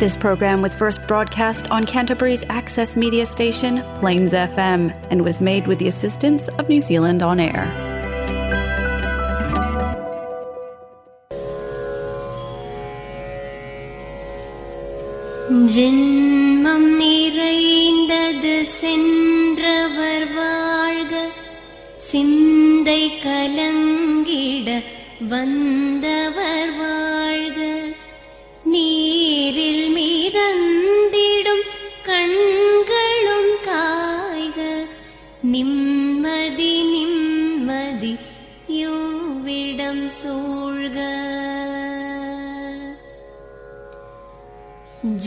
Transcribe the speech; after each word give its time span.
This 0.00 0.16
program 0.16 0.60
was 0.62 0.74
first 0.74 1.06
broadcast 1.06 1.70
on 1.70 1.86
Canterbury's 1.86 2.44
access 2.50 2.96
media 2.96 3.26
station, 3.26 3.82
Plains 4.00 4.32
FM, 4.32 4.94
and 5.10 5.24
was 5.24 5.40
made 5.40 5.66
with 5.66 5.78
the 5.78 5.88
assistance 5.88 6.48
of 6.48 6.68
New 6.68 6.80
Zealand 6.80 7.22
On 7.22 7.40
Air. 7.40 7.64
ஜென்மம் 15.74 16.88
நிறைந்தது 16.96 18.64
சென்றவர் 18.64 20.26
வாழ்க 20.32 21.14
சிந்தை 21.96 23.02
கலங்கிட 23.24 24.68
வந்தவர் 25.28 26.39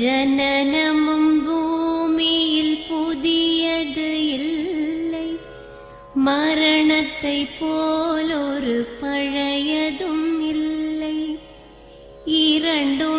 ஜனனமும் 0.04 1.44
பூமியில் 1.46 2.78
புதியது 2.88 4.28
இல்லை. 4.28 5.38
மரணத்தை 6.14 7.48
போலொரு 7.60 8.86
பழையதும் 9.00 10.48
இல்லை. 10.48 11.38
இரண்டோ 12.24 13.13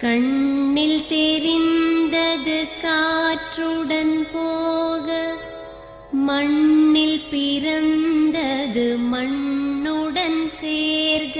கண்ணில் 0.00 1.06
தெரிந்தது 1.08 2.58
காற்றுடன் 2.82 4.18
போக 4.32 5.16
மண்ணில் 6.26 7.24
பிறந்தது 7.30 8.84
மண்ணுடன் 9.12 10.42
சேர்க. 10.60 11.38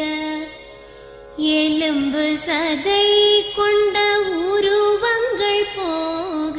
எலும்பு 1.37 2.25
சதை 2.47 3.07
கொண்ட 3.57 3.97
உருவங்கள் 4.49 5.65
போக 5.77 6.59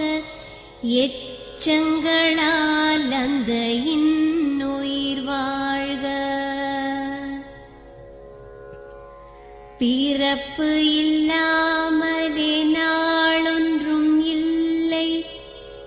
எச்சங்களால் 1.04 3.10
அந்த 3.24 3.52
இன் 3.94 4.09
பிறப்பு 9.80 10.96
இல்லாமலே 10.96 12.64
நாளொன்றும் 12.64 14.26
இல்லை. 14.26 15.26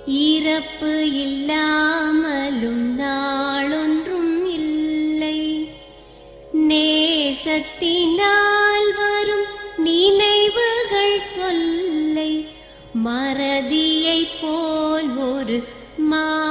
இறப்பு 0.06 1.12
இல்லாமலும் 1.12 3.00
நாளொன்றும் 3.00 4.52
இல்லை. 4.52 5.68
நேசத்தினால் 6.68 8.88
வரும் 8.96 9.46
நினைவுகள் 9.76 11.20
தொல்லை. 11.38 12.46
மறதியைப் 13.04 14.36
போல் 14.40 15.16
ஒரு 15.16 15.64
மா 15.96 16.41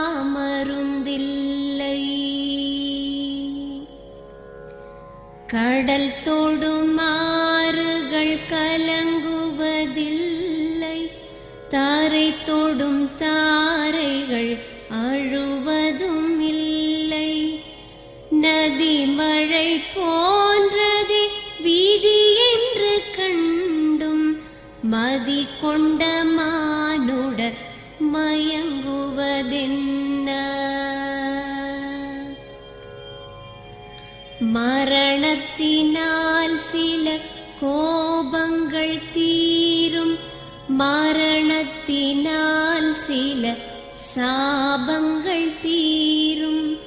சாபங்கள் 44.41 45.59
தீரும். 45.61 46.77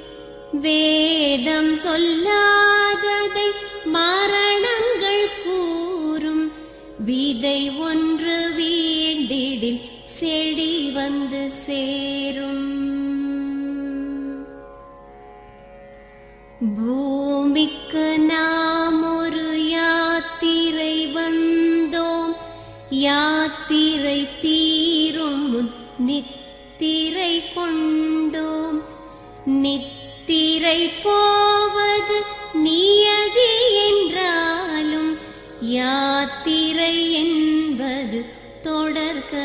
வேதம் 0.53 1.75
சொல்லாததை 1.75 3.49
மரணங்கள் 3.85 5.29
கூறும். 5.45 6.53
விதை 7.05 7.71
ஒன்று 7.71 8.53
வீண்டிடில் 8.57 9.81
செடி 10.05 10.91
வந்து 10.91 11.51
சே 11.51 12.24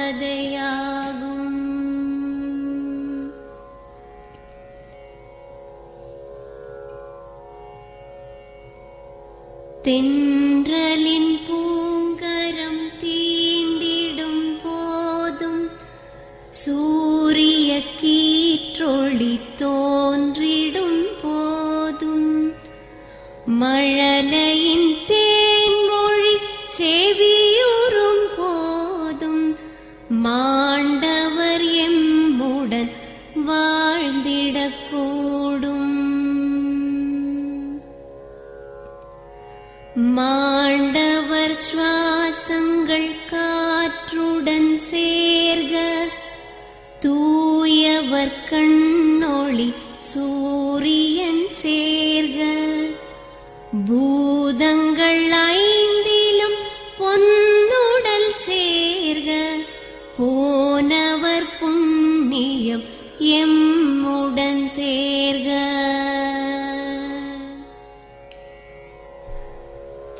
கதையாகும். 0.09 1.57
தென்றலின் 9.83 11.31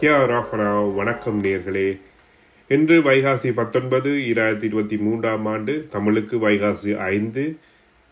கியா 0.10 0.22
ராஃபரா 0.30 0.96
வணக்கம் 0.96 1.44
நேர்களே. 1.44 2.00
இன்று 2.68 3.02
வைகாசி 3.02 3.54
பத்தொன்பது 3.54 4.10
இராயிரத்தி 4.10 4.64
இருபத்தி 4.64 4.98
மூன்றாம் 4.98 5.46
ஆண்டு 5.46 5.88
தமிழுக்கு 5.90 6.50
வைகாசி 6.50 6.98
ஐந்து 6.98 7.58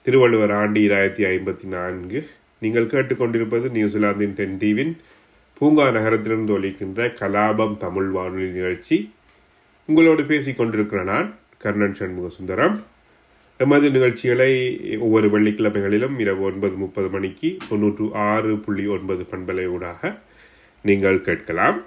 திருவள்ளுவர் 0.02 0.52
ஆண்டு 0.52 0.80
இராயிரத்தி 0.80 1.24
ஐம்பத்தி 1.32 1.64
நான்கு. 1.64 2.26
நீங்கள் 2.60 2.86
கேட்டுக்கொண்டிருப்பது 2.86 3.70
நியூசிலாந்தின் 3.70 4.34
டென் 4.34 4.58
டிவின் 4.58 4.98
பூங்கா 5.54 5.92
நகரத்திலிருந்து 5.92 6.60
ஒழிக்கின்ற 6.60 7.10
கலாபம் 7.22 7.78
தமிழ் 7.78 8.08
வானொலி 8.08 8.50
நிகழ்ச்சி. 8.50 9.12
உங்களோடு 9.86 10.24
பேசிக் 10.24 10.58
கொண்டிருக்கிற 10.58 11.04
நான் 11.04 11.36
கர்ணன் 11.58 11.94
சண்முக 11.94 12.30
சுந்தரம் 12.30 12.84
எமது 13.58 13.90
நிகழ்ச்சிகளை 13.90 14.80
ஒவ்வொரு 15.00 15.30
வெள்ளிக்கிழமைகளிலும் 15.30 16.20
இரவு 16.20 16.42
ஒன்பது 16.42 16.76
முப்பது 16.76 17.08
மணிக்கு 17.08 17.58
தொண்ணூற்று 17.70 18.14
ஆறு 18.14 18.58
புள்ளி 18.58 18.88
ஒன்பது 18.88 19.26
பண்பலை 19.32 19.66
ஊடாக 19.66 20.18
நீங்கள் 20.86 21.26
கேட்கலாம். 21.28 21.78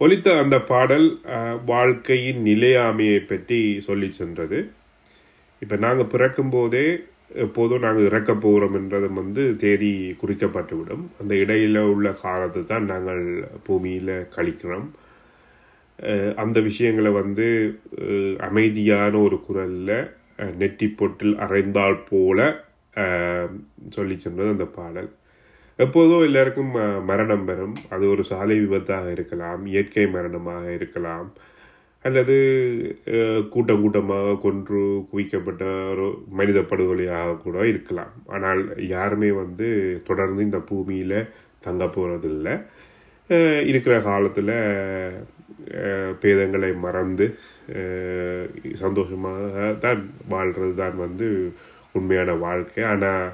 ஒலித்த 0.00 0.28
அந்த 0.42 0.56
பாடல் 0.70 1.08
வாழ்க்கையின் 1.70 2.40
நிலையாமையை 2.48 3.18
பற்றி 3.30 3.58
சொல்லி 3.88 4.08
சென்றது. 4.20 4.58
இப்போ 5.62 5.76
நாங்கள் 5.84 6.10
பிறக்கும் 6.14 6.52
போதே 6.54 6.86
எப்போதும் 7.44 7.84
நாங்கள் 7.84 8.08
இறக்க 8.08 8.32
போகிறோம் 8.44 8.74
என்றதும் 8.78 9.20
வந்து 9.20 9.42
தேதி 9.62 9.92
குறிக்கப்பட்டுவிடும் 10.22 11.04
அந்த 11.20 11.32
இடையில் 11.42 11.78
உள்ள 11.92 12.08
காலத்தை 12.24 12.62
தான் 12.72 12.90
நாங்கள் 12.92 13.22
பூமியில் 13.66 14.12
கழிக்கிறோம். 14.34 14.88
அந்த 16.42 16.58
விஷயங்களை 16.68 17.10
வந்து 17.20 17.46
அமைதியான 18.48 19.12
ஒரு 19.26 19.38
குரலில் 19.46 19.96
நெட்டி 20.60 20.86
பொட்டில் 21.00 21.34
அரைந்தால் 21.44 21.98
போல 22.10 22.38
சொல்லி 23.96 24.16
சென்றது 24.24 24.54
அந்த 24.56 24.66
பாடல். 24.78 25.10
எப்போதும் 25.78 26.24
எல்லாருக்கும் 26.28 26.70
ம 26.76 26.80
மரணம் 27.10 27.44
வரும். 27.50 27.76
அது 27.94 28.04
ஒரு 28.14 28.22
சாலை 28.30 28.56
விபத்தாக 28.62 29.06
இருக்கலாம் 29.16 29.62
இயற்கை 29.72 30.04
மரணமாக 30.16 30.64
இருக்கலாம். 30.78 31.28
அல்லது 32.04 32.36
கூட்டம் 33.54 33.82
கூட்டமாக 33.82 34.36
கொன்று 34.44 34.80
குவிக்கப்பட்ட 35.10 35.64
ஒரு 35.92 36.06
மனித 36.38 36.58
படுகொலையாக 36.70 37.36
கூட 37.44 37.56
இருக்கலாம். 37.72 38.12
ஆனால் 38.34 38.62
யாருமே 38.94 39.30
வந்து 39.42 39.68
தொடர்ந்து 40.08 40.40
இந்த 40.48 40.60
பூமியில் 40.70 41.18
தங்க 41.66 41.84
போகிறதில்ல 41.96 42.48
இருக்கிற 43.70 43.94
காலத்தில் 44.08 44.54
பேதங்களை 46.22 46.70
மறந்து 46.86 47.26
சந்தோஷமாக 48.82 49.70
தான் 49.84 50.02
வாழ்கிறது 50.34 50.74
தான் 50.82 50.96
வந்து 51.04 51.28
உண்மையான 51.98 52.34
வாழ்க்கை. 52.46 52.82
ஆனால் 52.92 53.24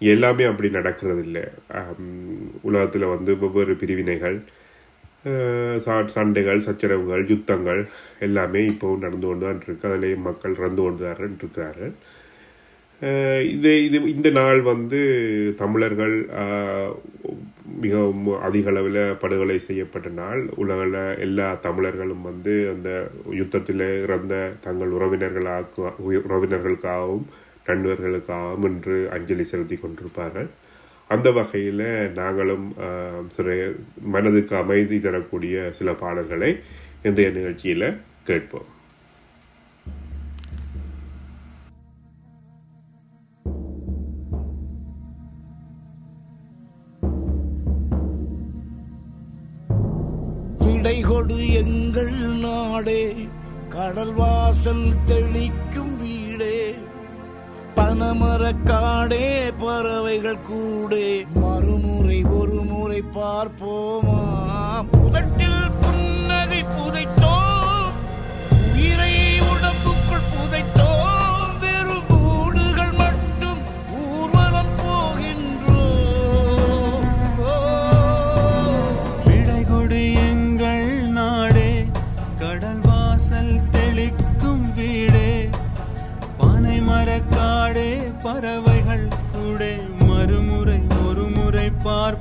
எல்லாமே 0.00 0.44
அப்படி 0.44 0.70
நடக்கிறது 0.70 1.22
இல்லை 1.22 1.44
உலகத்தில் 2.62 3.04
வந்து 3.04 3.36
வெவ்வேறு 3.36 3.76
பிரிவினைகள் 3.76 4.38
சா- 5.76 6.06
சண்டைகள் 6.06 6.60
சச்சரவுகள் 6.60 7.26
யுத்தங்கள் 7.26 7.80
எல்லாமே 8.20 8.68
இப்போவும் 8.68 8.98
நடந்து 8.98 9.26
கொண்டு 9.26 9.46
தான் 9.46 9.60
இருக்கு. 9.62 9.88
அதிலேயே 9.88 10.14
மக்கள் 10.14 10.54
இறந்து 10.54 10.82
கொண்டு 10.82 11.04
இருக்கிறார்கள் 11.34 11.94
இது 13.48 13.84
இது 13.84 14.14
இந்த 14.14 14.30
நாள் 14.30 14.60
வந்து 14.62 15.00
தமிழர்கள் 15.56 16.14
மிகவும் 17.80 18.40
அதிக 18.40 18.70
அளவில் 18.70 19.14
படுகொலை 19.14 19.58
செய்யப்பட்ட 19.58 20.08
நாள். 20.08 20.48
உலகில் 20.56 20.94
எல்லா 21.18 21.54
தமிழர்களும் 21.54 22.22
வந்து 22.22 22.70
அந்த 22.74 22.90
யுத்தத்தில் 23.30 24.02
இறந்த 24.02 24.34
தங்கள் 24.60 24.88
உறவினர்களாக 24.90 25.92
உறவினர்களுக்காகவும் 26.28 27.26
நண்பர்களுக்காகவும் 27.68 28.68
என்று 28.70 28.96
அஞ்சலி 29.16 29.46
செலுத்தி 29.50 29.78
கொண்டிருப்பார்கள். 29.82 30.48
அந்த 31.10 31.28
வகையில் 31.38 31.86
நாங்களும் 32.20 32.66
சில 33.36 33.48
மனதுக்கு 34.14 34.54
அமைதி 34.62 34.96
தரக்கூடிய 35.00 35.66
சில 35.78 35.92
பாடல்களை 36.02 36.50
இன்றைய 37.08 37.28
நிகழ்ச்சியில் 37.36 37.88
கேட்போம். 38.30 38.70
விடை 50.64 50.98
கொடு 51.06 51.36
எங்கள் 51.60 52.16
நாடே 52.44 53.02
கடல் 53.74 54.12
வாசல் 54.18 54.86
தெளிக்கும் 55.10 55.85
பனமரக்காடே 57.98 59.26
பறவைகள் 59.60 60.40
கூடே. 60.48 61.06
மறுமுறை 61.34 62.18
ஒரு 62.38 62.58
முறை 62.62 63.00
பார்ப்போமா 63.14 64.18
புதட்டில் 64.94 65.62
புன்னகை 65.80 66.60
புதைத்த 66.74 67.25
முறை 91.86 92.15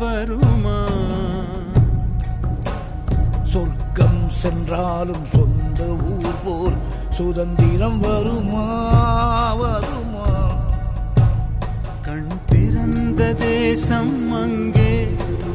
வருமா? 0.00 0.78
சொர்க்கம் 3.44 4.20
சென்றாலும் 4.38 5.26
சொந்த 5.32 5.80
ஊர் 6.12 6.38
போல் 6.44 6.76
சுதந்திரம் 7.10 7.98
வருமா? 7.98 8.66
வருமா? 9.54 10.26
கண் 12.02 12.32
திறந்த 12.46 13.32
தேசம் 13.42 14.14
அங்கே 14.34 14.90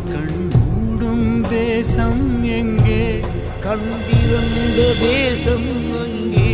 கண் 0.10 0.38
மூடும் 0.54 1.28
தேசம் 1.50 2.24
எங்கே? 2.52 3.02
கண் 3.62 3.90
திறந்த 4.08 4.80
தேசம் 5.02 5.70
அங்கே 6.04 6.52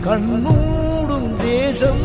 கண் 0.00 0.30
மூடும் 0.44 1.30
தேசம் 1.42 2.04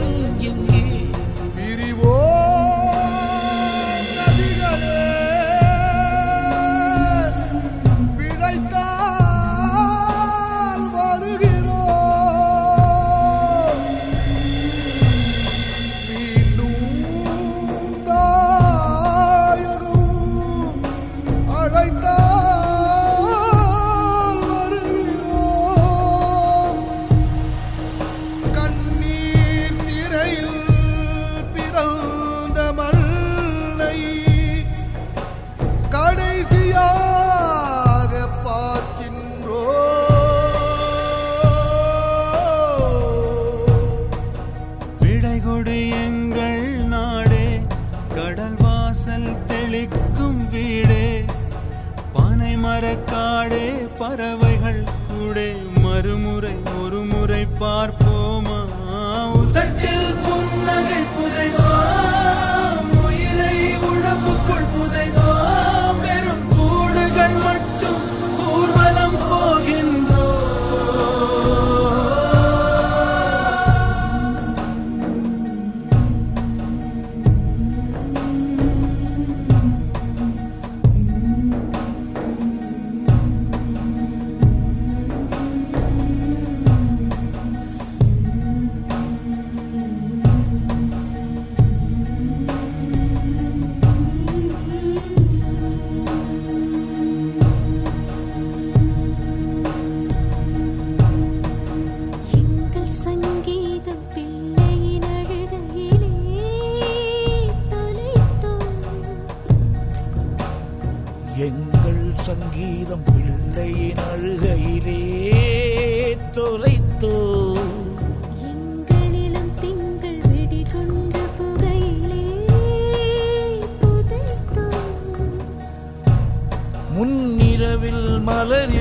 Hallelujah. 128.40 128.79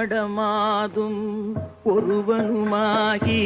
மடமாதும் 0.00 1.18
ஒருவனுமாகி 1.84 3.40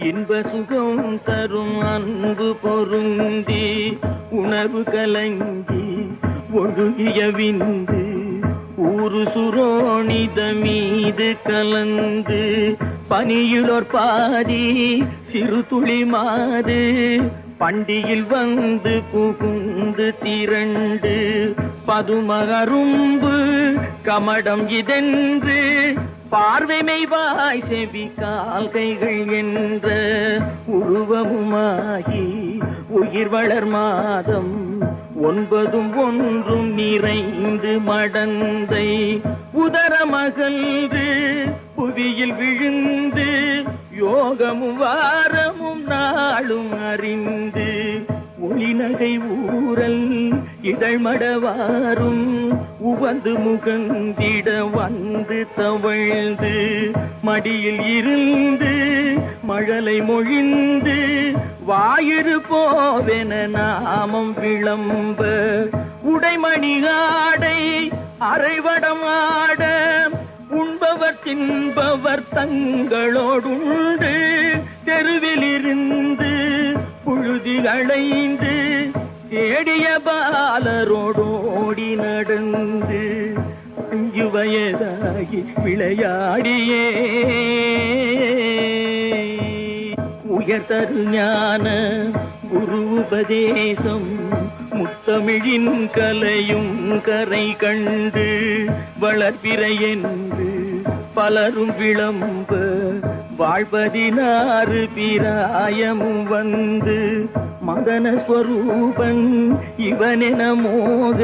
இன்ப 0.00 0.38
சுகம் 0.42 1.02
தரும் 1.26 1.80
அன்பு 1.86 2.46
பொருந்தி 2.62 3.64
உணர்வு 4.32 4.82
கலங்கி 4.84 5.82
ஒழுகிய 6.52 7.18
விந்து 7.36 8.00
ஊரு 8.88 9.22
சுரோணித 9.26 10.40
மீது 10.62 11.28
கலந்து 11.44 12.42
பனியுளோர் 13.10 13.90
பாதி 13.90 14.64
சிறு 15.32 15.62
துளி 15.68 16.00
மாது 16.06 16.80
பண்டியில் 17.64 18.24
வந்து 18.26 18.90
புகுந்து 19.12 20.06
திரண்டு 20.18 21.12
பதுமகரும்பு 21.86 23.30
கமடம் 24.02 24.64
இதென்று 24.70 25.60
பார்வைமைவாய் 26.32 27.62
செவி 27.68 28.04
கால்கைகள் 28.18 29.22
என்ற 29.38 29.88
உருவமுமாகி 30.78 32.26
உயிர் 32.94 33.28
வளர் 33.28 33.68
மாதம் 33.68 34.52
ஒன்பதும் 35.22 35.92
ஒன்றும் 35.98 36.68
நிறைந்து 36.74 37.72
மடந்தை 37.88 38.88
உதரமகன்று 39.64 41.08
புவியில் 41.76 42.36
விழுந்து 42.36 43.28
யோகமும் 43.96 44.78
வாரமும் 44.78 45.84
நாளும் 45.86 46.72
அறிந்து 46.84 47.68
ஒளிநகை 48.46 49.10
ஊரல் 49.28 50.02
இதழ்மடவாரும் 50.70 52.24
உவந்து 52.82 53.32
முகந்திட 53.38 54.48
வந்து 54.74 55.38
தவழ்ந்து 55.56 56.54
மடியில் 57.22 57.82
இருந்து 57.94 58.72
மழலை 59.42 59.96
மொழிந்து 60.02 60.98
வாயிறு 61.66 62.36
போவென 62.48 63.32
நாமம் 63.50 64.34
விளம்ப 64.34 65.20
உடைமணி 66.04 66.74
ஆடை 66.96 67.58
அரைவடமாட 68.28 69.62
உண்பவர் 70.50 71.18
தின்பவர் 71.24 72.22
தங்களோடுண்டு 72.34 74.12
தெருவிலிருந்து 74.84 76.32
புழுதி 77.04 77.66
அடைந்து 77.66 78.54
தேடிய 79.30 80.00
பாலரோடோடி 80.04 81.94
நடந்து 81.94 83.02
அஞ்சு 83.90 84.24
வயதாகி 84.24 85.44
விளையாடியே. 85.64 86.84
உயர்தரு 90.38 91.08
ஞான 91.10 91.66
குரு 92.50 92.80
உபதேசம் 92.98 94.08
தமிழின் 95.06 95.70
கலையும் 95.88 96.70
கரை 97.00 97.46
கண்டு 97.56 98.26
வளர்பிறை 99.00 99.72
என்று 99.88 100.50
பலரும் 101.14 101.74
விளம்ப 101.78 102.52
வாழ்வதினாறு 103.38 104.82
பிராயமும் 104.94 106.24
வந்து 106.26 106.98
மதன 107.66 108.06
ஸ்வரூபன் 108.22 109.24
இவனென 109.84 110.40
மோக 110.54 111.20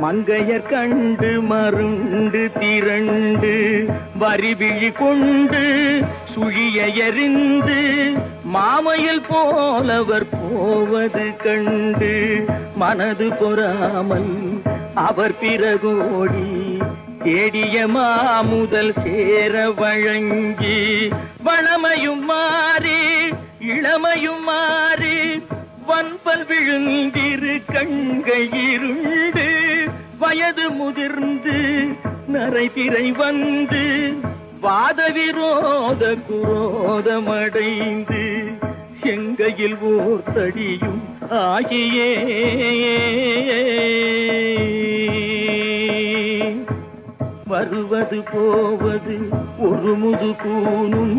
மங்கையர் 0.00 0.68
கண்டு 0.68 1.30
மருண்டு 1.50 2.42
திரண்டு 2.56 3.52
வரிவிழி 4.18 4.90
கொண்டு 4.92 5.64
சுழிய 6.34 6.86
எறிந்து 7.06 7.78
மாமையில் 8.54 9.24
போலவர் 9.28 10.26
போவது 10.32 11.26
கண்டு 11.38 12.12
மனது 12.76 13.28
பொறாமல் 13.32 14.32
அவர் 15.04 15.34
பிறகோடி 15.40 16.48
தேடிய 17.24 17.76
மாமுதல் 17.88 18.94
சேர 18.98 19.64
வழங்கி 19.78 20.80
வளமையும் 21.42 22.24
மாறி 22.24 23.00
இளமையும் 23.70 24.44
மாறி 24.44 25.18
வன்பல் 25.86 26.44
விழுந்திரு 26.44 27.56
கண்கள் 27.72 28.48
இருண்டு 28.66 29.48
வயது 30.18 30.66
முதிர்ந்து 30.72 31.58
நரைதிரை 32.28 33.06
வந்து 33.16 33.84
வாத 34.64 35.08
விரோத 35.08 36.02
குரோதமடைந்து 36.28 38.22
செங்கையில் 39.02 39.78
ஓர் 39.90 40.22
தடியும் 40.34 41.00
ஆகியே. 41.44 42.10
வருவது 47.46 48.18
போவது 48.32 49.16
ஒரு 49.58 49.92
முது 49.94 50.30
கூனும் 50.42 51.18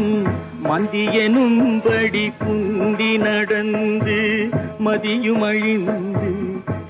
மந்தியனும்படி 0.64 2.25
குந்தி 2.38 3.12
நடந்து 3.18 4.20
மதியும் 4.80 5.42
அழிந்து 5.42 6.32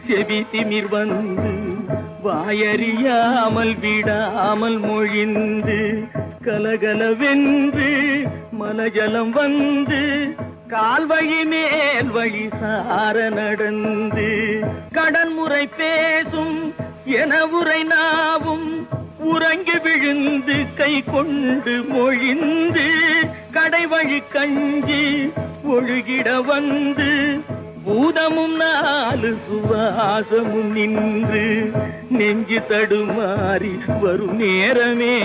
செவி 0.08 0.40
திமிர் 0.52 0.90
வந்து 0.90 1.52
வாயறியாமல் 2.24 3.76
விடாமல் 3.80 4.80
மொழிந்து 4.80 5.80
கலகலவென்று 6.46 7.92
மலஜலம் 8.60 9.32
வந்து 9.38 10.02
கால்வழி 10.74 11.40
மேல் 11.52 12.12
வழி 12.16 12.46
சார 12.60 13.16
நடந்து 13.38 14.28
கடன்முறை 14.98 15.64
பேசும் 15.78 16.58
என 17.22 17.42
உரை 17.60 17.82
நாவும் 17.94 18.70
உறங்கி 19.32 19.78
விழுந்து 19.86 20.58
கை 20.80 20.94
கொண்டு 21.12 21.76
மொழிந்து 21.92 22.88
கடை 23.58 23.84
வழி 23.94 24.22
கஞ்சி 24.36 25.04
ஒழுகிட 25.76 26.30
வந்து 26.52 27.12
பூதமும் 27.86 28.56
நாலு 28.62 29.32
சுவாசமும் 29.46 30.72
நின்று 30.78 31.44
நெஞ்சு 32.18 32.60
தடுமாறி 32.70 33.74
வரும் 34.04 34.38
நேரமே. 34.42 35.16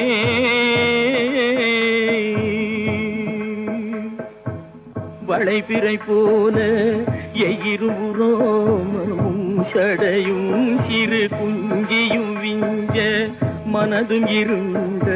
வளைபிறை 5.31 5.97
போல 6.05 6.57
எயிருபுரோமமும் 8.23 9.43
சடையும் 9.71 10.49
சிறு 10.87 11.23
குஞ்சியும் 11.33 12.33
விஞ்ச 12.43 12.97
மனதும் 13.75 14.29
இருந்த 14.37 15.09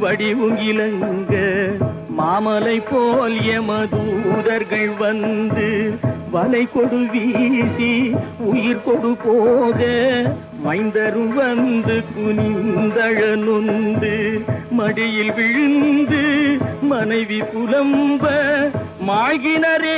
வடிவும் 0.00 0.58
இலங்க 0.64 1.34
மாமலை 2.18 2.76
போல் 2.88 3.38
எமதூதர்கள் 3.56 4.92
வந்து 5.00 5.68
வலை 6.34 6.62
கொடு 6.66 7.00
வீசி 7.12 7.92
உயிர் 8.46 8.84
கொடு 8.84 9.12
போக 9.24 9.80
மைந்தரும் 10.64 11.34
வந்து 11.38 11.96
குனிந்தழ 12.08 13.20
நொந்து 13.44 14.14
மடியில் 14.78 15.34
விழுந்து 15.36 16.22
மனைவி 16.90 17.40
புலம்ப 17.52 18.24
மாகினரே 19.06 19.96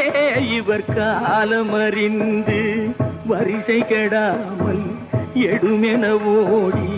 இவர் 0.55 0.89
காலமறிந்து 0.91 2.61
வரிசை 3.27 3.79
கெடாமல் 3.83 4.85
எடுமென 5.47 6.05
ஓடி 6.35 6.91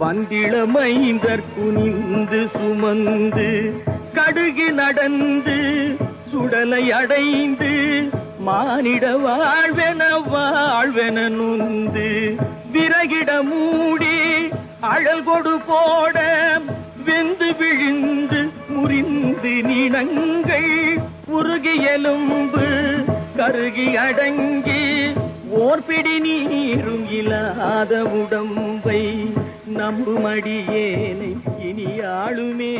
வந்திளமைந்தர் 0.00 1.46
குனிந்து 1.52 2.40
சுமந்து 2.54 3.48
கடுகு 4.14 4.68
நடந்து 4.72 5.56
சுடலை 6.30 6.84
அடைந்து 6.92 7.72
மானிட 8.40 9.06
வாழ்வென 9.18 10.02
வாழ்வென 10.32 11.18
நுந்து 11.30 12.08
விறகிட 12.74 13.30
மூடி 13.42 14.16
அழல் 14.90 15.24
கொடு 15.24 15.54
போட 15.68 16.16
வெந்து 17.06 17.50
விழுந்து 17.60 18.40
முறிந்து 18.72 19.52
நீனங்கள் 19.68 20.70
உருகி 21.26 21.84
எலும்பு 21.86 22.66
கருகி 23.36 23.96
அடங்கி 23.96 24.82
ஓர்பிடி 25.60 26.18
நீரும் 26.22 27.10
இல்லாத 27.10 28.04
உடம்பை 28.14 29.00
நம்புமடியேனை 29.78 31.30
இனி 31.58 31.88
ஆளுமே. 32.18 32.74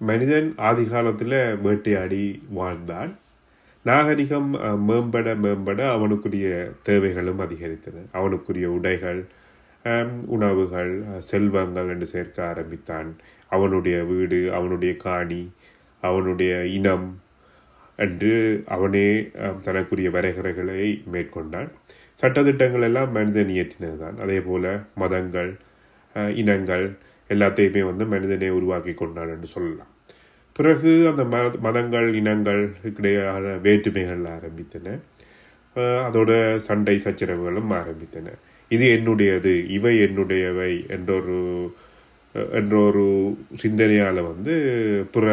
மனிதன் 0.00 0.54
ஆதி 0.58 0.84
காலத்தில் 0.84 1.36
வேட்டையாடி 1.62 2.22
வாழ்ந்தான் 2.50 3.10
நாகரிகம் 3.84 4.54
அஹ், 4.58 4.80
மேம்பட 4.88 5.34
மேம்பட 5.36 5.90
அவனுக்குரிய 5.90 6.48
தேவைகளும் 6.82 7.40
அதிகரித்தன. 7.40 8.06
அவனுக்குரிய 8.12 8.70
உடைகள் 8.70 9.20
உணவுகள் 10.26 10.92
செல்வங்கள் 11.18 11.88
என்று 11.88 12.06
சேர்க்க 12.06 12.48
ஆரம்பித்தான். 12.48 13.10
அவனுடைய 13.48 13.96
வீடு 14.04 14.40
அவனுடைய 14.52 14.92
காணி 14.96 15.42
அவனுடைய 16.02 16.52
இனம் 16.64 17.20
என்று 17.96 18.34
அவனே 18.66 19.30
தனக்குரிய 19.60 20.10
வரைகரைகளை 20.10 20.82
மேற்கொண்டான். 21.12 21.70
சட்டத்திட்டங்கள் 22.22 22.82
எல்லாம் 22.82 23.10
மனிதன் 23.12 23.52
இயற்றினதுதான். 23.56 24.16
அதே 24.18 24.40
போல் 24.40 24.70
மதங்கள் 24.94 25.50
இனங்கள் 26.34 26.86
எல்லாத்தையுமே 27.30 27.82
வந்து 27.84 28.04
மனிதனே 28.06 28.48
உருவாக்கி 28.48 28.94
கொண்டான் 28.94 29.28
என்று 29.28 29.46
சொல்லலாம். 29.46 29.92
பிறகு 30.56 30.92
அந்த 31.10 31.24
மத 31.24 31.58
மதங்கள் 31.60 32.14
இனங்கள் 32.14 32.62
இடையான 32.82 33.60
வேற்றுமைகள் 33.60 34.24
ஆரம்பித்தன. 34.36 34.96
அதோட 35.76 36.56
சண்டை 36.56 36.96
சச்சரவுகளும் 37.04 37.70
ஆரம்பித்தன. 37.80 38.32
இது 38.68 38.86
என்னுடையது 38.96 39.52
இவை 39.68 39.94
என்னுடையவை 39.98 40.72
என்றொரு 40.88 41.38
என்ற 42.58 42.74
ஒரு 42.78 43.04
சிந்தனையால் 43.62 44.20
வந்து 44.28 44.54
பிற 45.14 45.26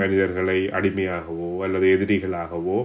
மனிதர்களை 0.00 0.58
அடிமையாகவோ 0.78 1.48
அல்லது 1.64 1.86
எதிரிகளாகவோ 1.96 2.76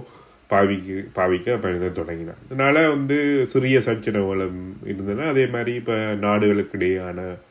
பாவிக்க 0.50 1.04
பாவிக்க 1.18 1.56
மனிதன் 1.64 1.98
தொடங்கினான் 1.98 2.40
அதனால் 2.46 2.80
வந்து 2.88 3.18
சிறிய 3.46 3.78
சச்சரவுகளும் 3.78 4.58
இருந்தன. 4.84 5.26
அதே 5.26 5.44
மாதிரி 5.46 5.74
இப்போ 5.74 5.96
நாடுகளுக்கு 6.26 6.88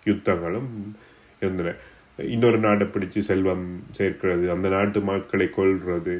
யுத்தங்களும் 0.09 0.71
இருந்தன. 1.41 1.73
இன்னொரு 2.19 2.57
நாட்டை 2.57 2.87
பிடிச்சி 2.87 3.19
செல்வம் 3.29 3.65
சேர்க்கிறது 3.91 4.45
அந்த 4.51 4.67
நாட்டு 4.69 4.99
மக்களை 4.99 5.49
கொள்வது 5.49 6.15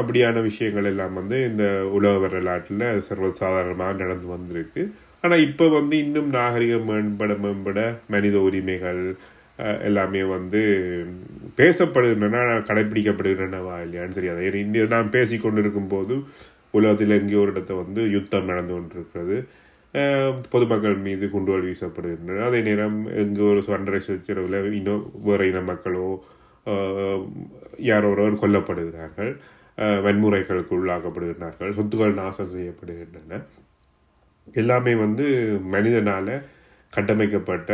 அப்படியான 0.00 0.42
விஷயங்கள் 0.48 0.88
எல்லாம் 0.90 1.14
வந்து 1.20 1.36
இந்த 1.50 1.64
உலக 1.96 2.14
வரலாற்றில் 2.24 2.84
சர்வசாதாரணமாக 3.08 3.98
நடந்து 4.02 4.26
வந்திருக்கு. 4.34 4.82
ஆனால் 5.24 5.44
இப்போ 5.48 5.64
வந்து 5.78 5.94
இன்னும் 6.04 6.30
நாகரிகம் 6.38 6.88
மேம்பட 6.90 7.32
மேம்பட 7.44 7.80
மனித 8.14 8.36
உரிமைகள் 8.48 9.02
எல்லாமே 9.88 10.22
வந்து 10.36 10.60
பேசப்படுகின்றன 11.58 12.44
கடைப்பிடிக்கப்படுகின்றனவா 12.68 13.74
இல்லையான்னு 13.86 14.16
தெரியாது. 14.18 14.40
ஏன்னா 14.48 14.60
இந்திய 14.66 14.84
நாம் 14.94 15.14
பேசி 15.16 15.38
கொண்டிருக்கும் 15.38 15.90
போது 15.94 16.14
உலகத்தில் 16.78 17.18
எங்கேயோ 17.18 17.42
ஒரு 17.44 17.52
இடத்த 17.54 17.74
வந்து 17.82 18.00
யுத்தம் 18.16 18.50
நடந்து 18.50 18.72
கொண்டிருக்கிறது. 18.76 19.36
பொதுமக்கள் 20.52 20.98
மீது 21.06 21.24
குண்டுகள் 21.34 21.66
வீசப்படுகின்றன. 21.68 22.42
அதே 22.48 22.58
நேரம் 22.68 22.98
எங்கே 23.22 23.42
ஒரு 23.52 23.62
சண்டரை 23.68 24.00
சச்சரவில் 24.08 24.58
இன்னும் 24.78 25.04
வேறு 25.28 25.48
இன 25.50 25.62
மக்களோ 25.70 26.08
யாரோ 27.90 28.08
ஒருவர் 28.12 28.42
கொல்லப்படுகிறார்கள் 28.42 29.32
வன்முறைகளுக்கு 30.06 30.72
உள்ளாக்கப்படுகிறார்கள் 30.78 31.74
சொத்துக்கள் 31.76 32.18
நாசம் 32.22 32.54
செய்யப்படுகின்றன. 32.54 33.38
எல்லாமே 34.62 34.92
வந்து 35.04 35.26
மனிதனால் 35.74 36.32
கட்டமைக்கப்பட்ட 36.92 37.72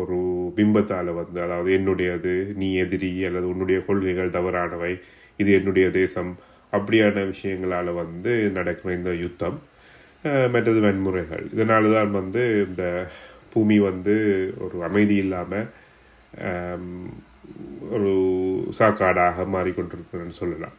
ஒரு 0.00 0.16
பிம்பத்தால் 0.56 1.10
வந்து 1.20 1.38
அதாவது 1.46 1.70
என்னுடையது 1.78 2.32
நீ 2.60 2.68
எதிரி 2.84 3.10
அல்லது 3.28 3.46
உன்னுடைய 3.52 3.78
கொள்கைகள் 3.88 4.34
தவறானவை 4.38 4.92
இது 5.40 5.50
என்னுடைய 5.58 5.86
தேசம் 6.00 6.32
அப்படியான 6.72 7.22
விஷயங்களால் 7.32 7.90
வந்து 8.02 8.32
நடக்கிற 8.56 8.92
இந்த 8.98 9.10
யுத்தம் 9.24 9.58
மற்றது 10.54 10.80
வன்முறைகள். 10.86 11.44
இதனால 11.54 11.92
தான் 11.96 12.12
வந்து 12.20 12.42
இந்த 12.68 12.84
பூமி 13.52 13.76
வந்து 13.88 14.14
ஒரு 14.64 14.76
அமைதி 14.88 15.16
இல்லாமல் 15.24 15.68
ஒரு 17.96 18.12
சாக்காடாக 18.78 19.46
மாறிக்கொண்டிருக்கிறதுன்னு 19.54 20.40
சொல்லலாம். 20.42 20.76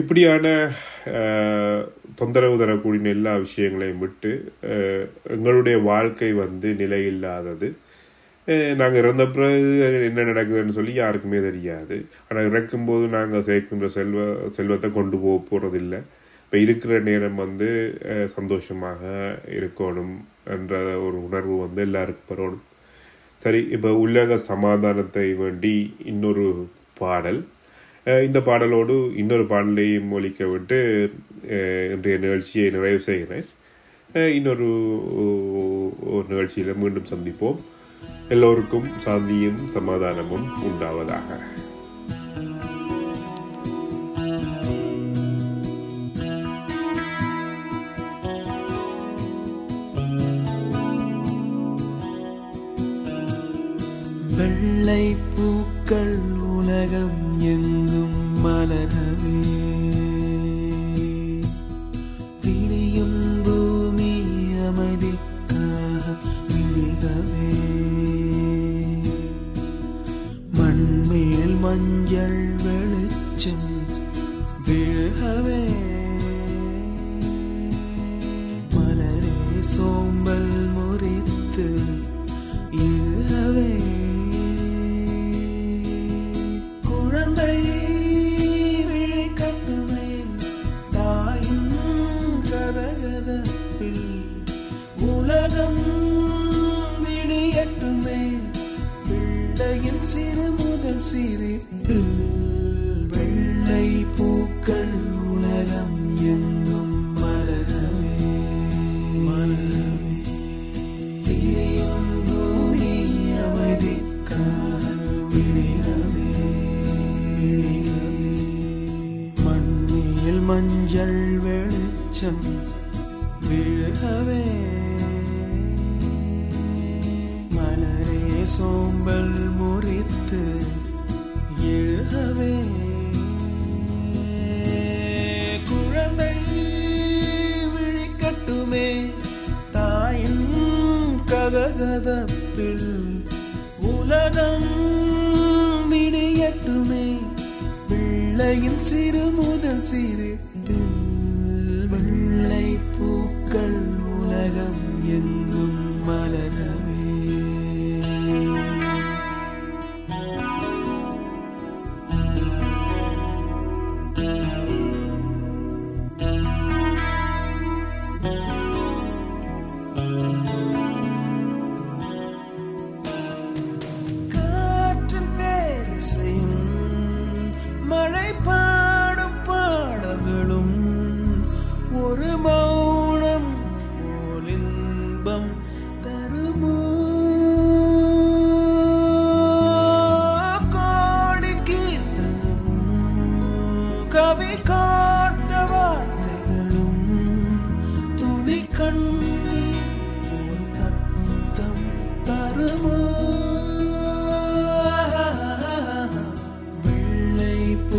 இப்படியான 0.00 0.46
தொந்தரவு 2.18 2.56
தரக்கூடிய 2.60 3.14
எல்லா 3.16 3.32
விஷயங்களையும் 3.46 4.02
விட்டு 4.04 4.30
எங்களுடைய 5.34 5.76
வாழ்க்கை 5.90 6.30
வந்து 6.44 6.68
நிலையில்லாதது. 6.82 7.68
நாங்கள் 8.80 9.00
இறந்த 9.00 9.24
பிறகு 9.34 10.00
என்ன 10.08 10.24
நடக்குதுன்னு 10.30 10.76
சொல்லி 10.78 10.92
யாருக்குமே 11.00 11.40
தெரியாது. 11.48 11.96
ஆனால் 12.28 12.48
இறக்கும்போது 12.50 13.04
நாங்கள் 13.16 13.46
சேர்க்கின்ற 13.48 13.88
செல்வ 13.98 14.24
செல்வத்தை 14.56 14.90
கொண்டு 14.98 15.18
போக 15.24 15.36
போகிறதில்லை 15.50 16.00
இப்போ 16.44 16.56
இருக்கிற 16.64 16.98
நேரம் 17.08 17.38
வந்து 17.44 17.68
சந்தோஷமாக 18.36 19.02
இருக்கணும் 19.58 20.14
என்ற 20.56 20.80
ஒரு 21.06 21.16
உணர்வு 21.28 21.54
வந்து 21.64 21.80
எல்லாருக்கும் 21.88 22.30
வரணும். 22.32 22.66
சரி 23.42 23.60
இப்போ 23.76 23.90
உலக 24.04 24.36
சமாதானத்தை 24.50 25.26
வேண்டி 25.40 25.74
இன்னொரு 26.10 26.46
பாடல். 27.00 27.40
இந்த 28.26 28.38
பாடலோடு 28.48 28.94
இன்னொரு 29.20 29.44
பாடலையும் 29.52 30.12
ஒழிக்க 30.16 30.46
விட்டு 30.52 30.78
இன்றைய 31.94 32.16
நிகழ்ச்சியை 32.24 32.68
நிறைவு 32.76 33.00
செய்கிறேன். 33.08 33.46
இன்னொரு 34.38 34.68
ஒரு 36.14 36.24
நிகழ்ச்சியில் 36.32 36.80
மீண்டும் 36.82 37.10
சந்திப்போம். 37.12 37.60
எல்லோருக்கும் 38.34 38.88
சாந்தியும் 39.04 39.60
சமாதானமும் 39.76 40.46
உண்டாவதாக. 40.70 41.38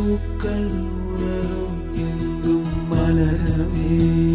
பூக்கள் 0.04 0.72
உலகம் 1.10 1.96
எங்கும் 1.96 2.92
மலரவே. 2.92 4.33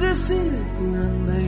அங்கு 0.00 0.16
சிறு 0.16 0.58
குழந்தை 0.72 1.46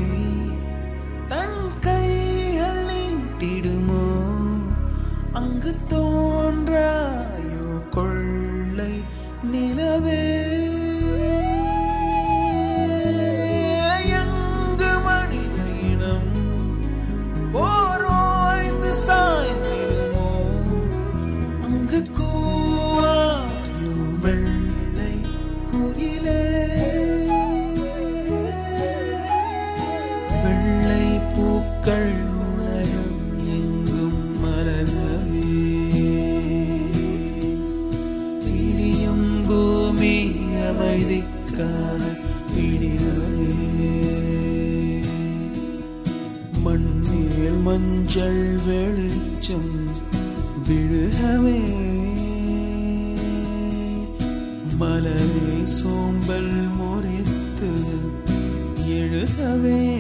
தன் 1.29 1.61
கைகள் 1.81 2.81
நீட்டிடுமோ 2.89 4.07
அங்கு 5.33 5.73
தோ 5.91 6.01
மஞ்சள் 47.63 48.59
வெளிச்சம் 48.67 49.89
விழுகவே. 50.69 51.89
மலரை 54.79 55.65
சோம்பல் 55.65 56.69
முறித்து 56.77 57.71
எழுகவே. 58.89 60.00